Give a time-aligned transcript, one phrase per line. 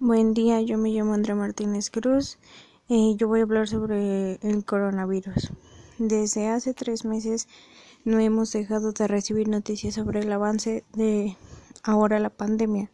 [0.00, 2.38] Buen día, yo me llamo Andrea Martínez Cruz
[2.86, 5.50] y yo voy a hablar sobre el coronavirus.
[5.98, 7.48] Desde hace tres meses
[8.04, 11.36] no hemos dejado de recibir noticias sobre el avance de
[11.82, 12.92] ahora la pandemia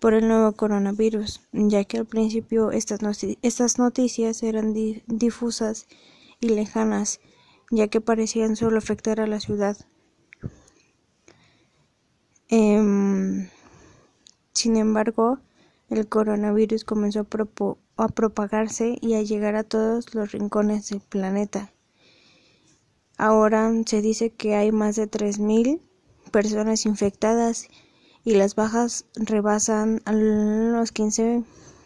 [0.00, 3.00] por el nuevo coronavirus, ya que al principio estas,
[3.42, 4.72] estas noticias eran
[5.06, 5.86] difusas
[6.40, 7.20] y lejanas,
[7.70, 9.76] ya que parecían solo afectar a la ciudad.
[12.48, 13.50] Eh,
[14.54, 15.40] sin embargo,
[15.88, 17.26] el coronavirus comenzó
[17.96, 21.72] a, propagarse y a llegar a todos los rincones del planeta.
[23.16, 25.80] Ahora se dice que hay más de 3.000
[26.30, 27.68] personas infectadas
[28.24, 31.44] y las bajas rebasan los 15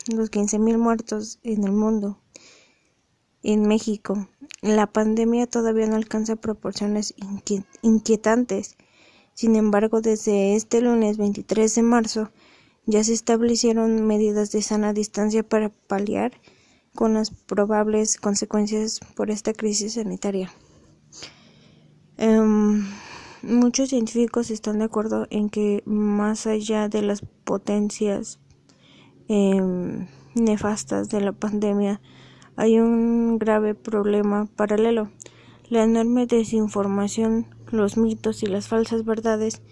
[0.09, 2.19] los 15.000 muertos en el mundo.
[3.43, 4.29] En México,
[4.61, 7.15] la pandemia todavía no alcanza proporciones
[7.83, 8.77] inquietantes.
[9.35, 12.31] Sin embargo, desde este lunes 23 de marzo
[12.87, 16.33] ya se establecieron medidas de sana distancia para paliar
[16.95, 20.53] con las probables consecuencias por esta crisis sanitaria.
[22.17, 22.85] Em,
[23.43, 28.39] muchos científicos están de acuerdo en que más allá de las potencias
[29.29, 32.01] em, nefastas de la pandemia,
[32.57, 35.11] hay un grave problema paralelo,
[35.69, 39.63] la enorme desinformación, los mitos y las falsas verdades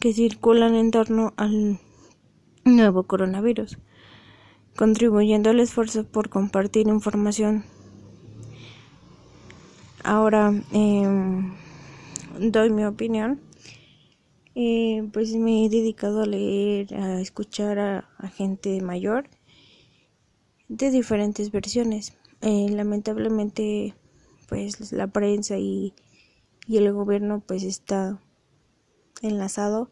[0.00, 1.78] que circulan en torno al
[2.64, 3.78] nuevo coronavirus,
[4.76, 7.64] contribuyendo al esfuerzo por compartir información.
[10.02, 11.54] Ahora em,
[12.38, 13.40] doy mi opinión.
[14.56, 19.28] Eh, pues me he dedicado a leer, a escuchar a, gente mayor
[20.68, 22.16] de diferentes versiones.
[22.40, 23.94] Eh, lamentablemente,
[24.48, 25.92] pues la prensa y,
[26.68, 28.20] y el gobierno pues está
[29.22, 29.90] enlazado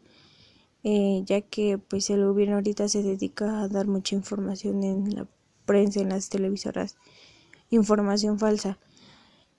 [0.83, 5.27] eh, ya que pues el gobierno ahorita se dedica a dar mucha información en la
[5.65, 6.97] prensa, en las televisoras,
[7.69, 8.77] información falsa.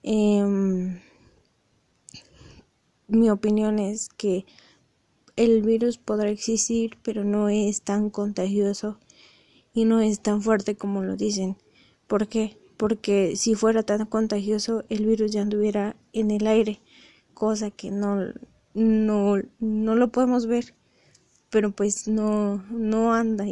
[0.02, 1.00] Em,
[3.08, 4.44] mi opinión es que
[5.36, 8.98] el virus podrá existir, pero no es tan contagioso
[9.72, 11.56] y no es tan fuerte como lo dicen.
[12.06, 12.58] ¿Por qué?
[12.76, 16.80] Porque si fuera tan contagioso, el virus ya anduviera en el aire,
[17.32, 18.18] cosa que no,
[18.74, 20.74] no, no lo podemos ver
[21.54, 23.44] pero pues no, no anda.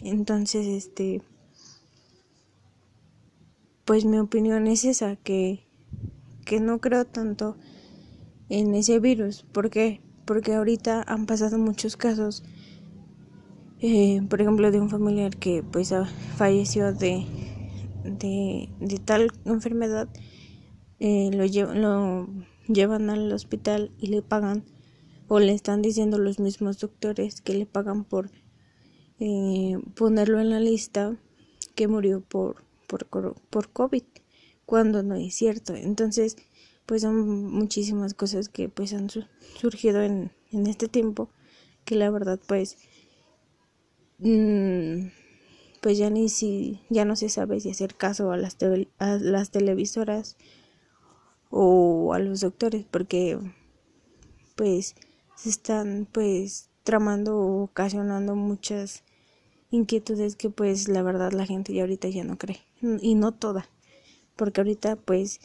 [0.00, 1.22] entonces, este,
[3.84, 5.66] pues mi opinión es esa, que,
[6.44, 7.56] que no creo tanto
[8.48, 9.42] en ese virus.
[9.42, 10.00] ¿Por qué?
[10.24, 12.44] Porque ahorita han pasado muchos casos,
[13.80, 15.92] eh, por ejemplo, de un familiar que pues
[16.36, 17.26] falleció de,
[18.04, 20.08] de, de tal enfermedad,
[21.00, 22.28] eh, lo, lo
[22.68, 24.75] llevan al hospital y le pagan
[25.28, 28.30] o le están diciendo los mismos doctores que le pagan por
[29.18, 31.16] eh, ponerlo en la lista
[31.74, 33.06] que murió por, por,
[33.50, 34.04] por COVID,
[34.64, 35.74] cuando no es cierto.
[35.74, 36.36] Entonces,
[36.86, 41.28] pues son muchísimas cosas que pues han surgido en, en este tiempo
[41.84, 42.78] que la verdad pues
[44.18, 45.06] mm,
[45.80, 48.56] pues ya ni si ya no se sabe si hacer caso a las,
[48.98, 50.36] a las televisoras
[51.50, 53.38] o a los doctores porque
[54.54, 54.94] pues
[55.36, 59.04] se están pues tramando o ocasionando muchas
[59.70, 62.60] inquietudes que pues la verdad la gente ya ahorita ya no cree.
[62.80, 63.68] Y no toda.
[64.36, 65.40] Porque ahorita pues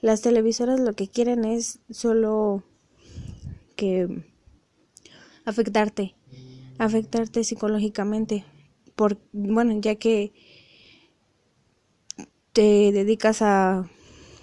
[0.00, 2.62] las televisoras lo que quieren es solo
[3.76, 4.24] que
[5.44, 6.14] afectarte
[6.78, 8.44] afectarte psicológicamente.
[8.94, 10.32] Por bueno ya que
[12.52, 13.88] te dedicas a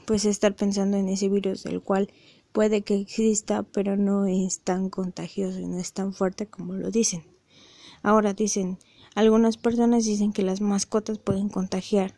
[0.05, 2.11] pues estar pensando en ese virus del cual
[2.55, 6.89] puede que exista, pero no es tan contagioso y no es tan fuerte como lo
[6.89, 7.25] dicen.
[8.01, 8.79] Ahora dicen,
[9.13, 12.17] algunas personas dicen que las mascotas pueden contagiar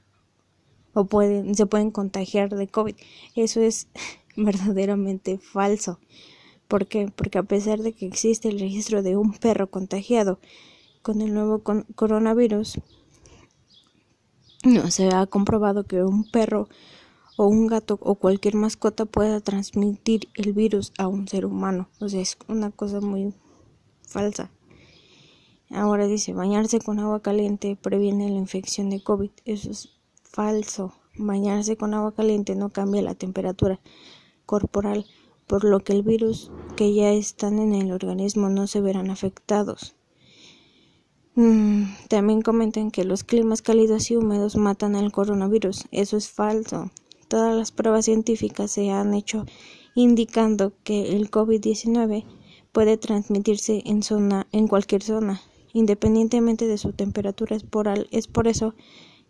[0.94, 2.96] o pueden, se pueden contagiar de COVID.
[3.34, 3.88] Eso es
[4.38, 6.00] verdaderamente falso.
[6.68, 7.12] ¿Por qué?
[7.16, 10.40] Porque a pesar de que existe el registro de un perro contagiado
[11.02, 11.64] con el nuevo
[11.96, 12.80] coronavirus,
[14.64, 16.70] no se ha comprobado que un perro
[17.38, 21.88] o un gato o cualquier mascota pueda transmitir el virus a un ser humano.
[22.00, 23.34] O sea, es una cosa muy
[24.02, 24.52] falsa.
[25.70, 29.32] Ahora dice, bañarse con agua caliente previene la infección de COVID.
[29.46, 29.90] Eso es
[30.24, 30.94] falso.
[31.16, 33.80] Bañarse con agua caliente no cambia la temperatura
[34.46, 35.06] corporal,
[35.46, 39.96] por lo que el virus que ya están en el organismo no se verán afectados.
[41.36, 45.86] Mm, también comentan que los climas cálidos y húmedos matan al coronavirus.
[45.92, 46.90] Eso es falso.
[47.28, 49.46] Todas las pruebas científicas se han hecho
[49.96, 52.24] indicando que el COVID-19
[52.72, 55.42] puede transmitirse en zona en cualquier zona,
[55.74, 57.56] independientemente de su temperatura.
[57.56, 58.76] Es por, es por eso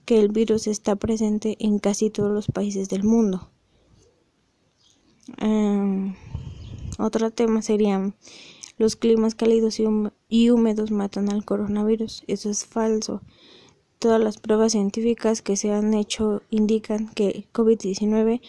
[0.06, 3.50] que el virus está presente en casi todos los países del mundo.
[5.38, 6.16] Em,
[6.98, 8.14] otro tema sería
[8.78, 9.80] los climas cálidos
[10.30, 12.24] y húmedos matan al coronavirus.
[12.28, 13.22] Eso es falso.
[14.00, 18.42] Todas las pruebas científicas que se han hecho indican que COVID-19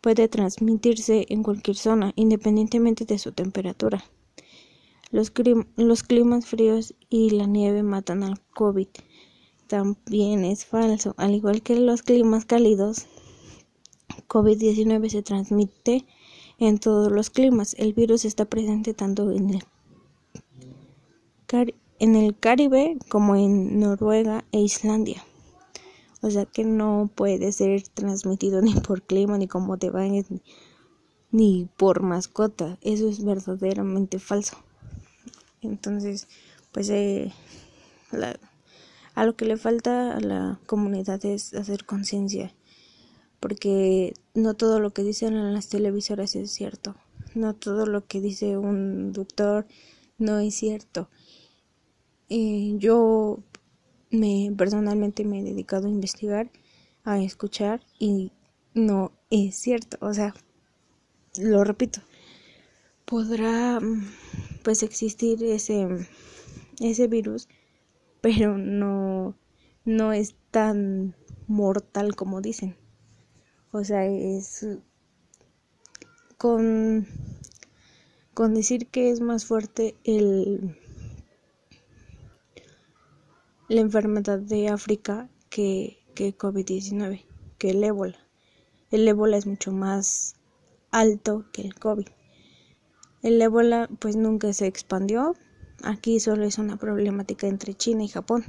[0.00, 4.04] puede transmitirse en cualquier zona, independientemente de su temperatura.
[5.10, 5.32] Los,
[5.76, 8.88] los, climas fríos y la nieve matan al COVID.
[9.66, 11.14] También es falso.
[11.18, 13.06] Al igual que los climas cálidos,
[14.28, 16.04] COVID-19 se transmite
[16.58, 17.74] en todos los climas.
[17.78, 19.64] El virus está presente tanto en el,
[21.98, 25.24] en el Caribe como en Noruega e Islandia.
[26.20, 30.26] O sea que no puede ser transmitido ni por clima, ni como te bañes,
[31.30, 32.78] ni por mascota.
[32.80, 34.56] Eso es verdaderamente falso.
[35.60, 36.28] Entonces,
[36.72, 37.32] pues eh,
[39.14, 42.52] a lo que le falta a la comunidad es hacer conciencia.
[43.40, 46.96] Porque no todo lo que dicen en las televisoras es cierto.
[47.34, 49.66] No todo lo que dice un doctor
[50.18, 51.08] no es cierto.
[52.78, 53.38] Yo
[54.10, 56.50] me personalmente me he dedicado a investigar,
[57.04, 58.32] a escuchar y
[58.74, 60.34] no es cierto, o sea,
[61.38, 62.00] lo repito,
[63.04, 63.78] podrá
[64.64, 65.86] pues existir ese
[66.80, 67.48] ese virus,
[68.20, 69.36] pero no
[69.84, 71.14] no es tan
[71.46, 72.76] mortal como dicen.
[73.70, 74.66] O sea, es
[76.36, 77.06] con
[78.34, 80.76] con decir que es más fuerte el
[83.68, 87.24] la enfermedad de África que, que COVID-19,
[87.58, 88.18] que el ébola.
[88.90, 90.36] El ébola es mucho más
[90.90, 92.06] alto que el COVID.
[93.22, 95.34] El ébola pues nunca se expandió.
[95.82, 98.44] Aquí solo es una problemática entre China y Japón.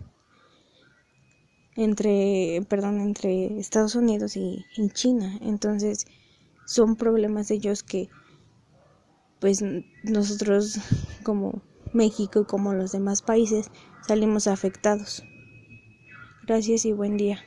[1.75, 5.37] Entre, perdón, entre Estados Unidos y, y China.
[5.41, 6.05] Entonces
[6.65, 8.09] son problemas ellos que
[9.39, 9.63] pues
[10.03, 10.79] nosotros
[11.23, 11.61] como
[11.93, 13.71] México y como los demás países
[14.07, 15.25] salimos afectados.
[16.43, 17.43] Gracias y buen día.